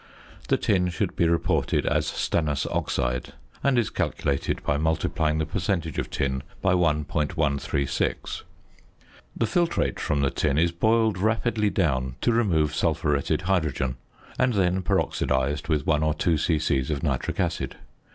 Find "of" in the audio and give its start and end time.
5.99-6.09, 16.91-17.03